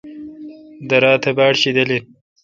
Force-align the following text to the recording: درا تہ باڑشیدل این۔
درا 0.89 1.13
تہ 1.21 1.29
باڑشیدل 1.37 1.89
این۔ 1.93 2.03